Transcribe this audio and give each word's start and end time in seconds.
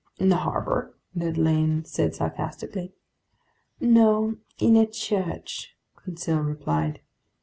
"In 0.17 0.29
the 0.29 0.37
harbor?" 0.37 0.95
Ned 1.13 1.37
Land 1.37 1.85
said 1.85 2.15
sarcastically. 2.15 2.91
"No, 3.79 4.37
in 4.57 4.75
a 4.75 4.87
church," 4.87 5.75
Conseil 5.95 6.39
replied. 6.39 7.01